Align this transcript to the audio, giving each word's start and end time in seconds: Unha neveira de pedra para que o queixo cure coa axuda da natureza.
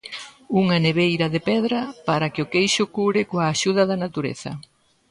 Unha 0.61 0.77
neveira 0.85 1.27
de 1.33 1.41
pedra 1.49 1.79
para 2.07 2.31
que 2.33 2.43
o 2.45 2.49
queixo 2.53 2.83
cure 2.95 3.21
coa 3.29 3.45
axuda 3.53 3.83
da 3.89 3.97
natureza. 4.03 4.51